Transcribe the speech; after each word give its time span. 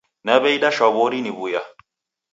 Naw'eida 0.25 0.69
shwaw'ori 0.75 1.19
niw'uya 1.21 1.61